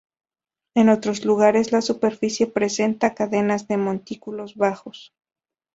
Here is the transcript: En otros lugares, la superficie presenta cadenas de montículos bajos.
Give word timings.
En 0.73 0.89
otros 0.89 1.25
lugares, 1.25 1.71
la 1.71 1.81
superficie 1.83 2.47
presenta 2.47 3.13
cadenas 3.13 3.67
de 3.67 3.77
montículos 3.77 4.55
bajos. 4.55 5.13